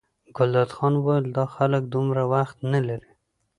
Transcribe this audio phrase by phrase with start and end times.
[0.35, 3.11] ګلداد خان وویل دا خلک دومره وخت نه لري.